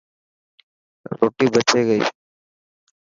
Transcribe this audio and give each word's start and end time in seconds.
روٽي 1.17 1.45
بچي 1.53 1.81
گئي. 1.87 2.01